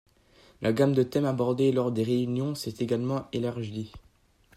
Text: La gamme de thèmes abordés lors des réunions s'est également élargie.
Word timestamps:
La 0.63 0.73
gamme 0.73 0.93
de 0.95 1.03
thèmes 1.03 1.25
abordés 1.27 1.71
lors 1.71 1.91
des 1.91 2.01
réunions 2.01 2.55
s'est 2.55 2.73
également 2.79 3.27
élargie. 3.33 3.91